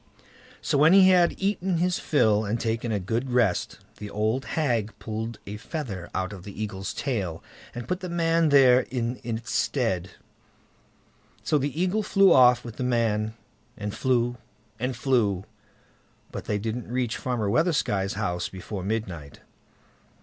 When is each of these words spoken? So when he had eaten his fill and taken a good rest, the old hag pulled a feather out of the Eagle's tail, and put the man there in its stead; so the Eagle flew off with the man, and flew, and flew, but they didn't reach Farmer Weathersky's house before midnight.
So 0.63 0.79
when 0.79 0.93
he 0.93 1.09
had 1.09 1.39
eaten 1.39 1.77
his 1.77 1.99
fill 1.99 2.43
and 2.43 2.59
taken 2.59 2.91
a 2.91 2.99
good 2.99 3.29
rest, 3.29 3.77
the 3.97 4.09
old 4.09 4.45
hag 4.57 4.97
pulled 4.97 5.37
a 5.45 5.57
feather 5.57 6.09
out 6.15 6.33
of 6.33 6.43
the 6.43 6.59
Eagle's 6.59 6.91
tail, 6.91 7.43
and 7.75 7.87
put 7.87 7.99
the 7.99 8.09
man 8.09 8.49
there 8.49 8.79
in 8.89 9.21
its 9.23 9.51
stead; 9.51 10.09
so 11.43 11.59
the 11.59 11.79
Eagle 11.79 12.01
flew 12.01 12.33
off 12.33 12.65
with 12.65 12.77
the 12.77 12.83
man, 12.83 13.35
and 13.77 13.93
flew, 13.93 14.37
and 14.79 14.95
flew, 14.97 15.45
but 16.31 16.45
they 16.45 16.57
didn't 16.57 16.91
reach 16.91 17.17
Farmer 17.17 17.47
Weathersky's 17.47 18.13
house 18.13 18.49
before 18.49 18.83
midnight. 18.83 19.41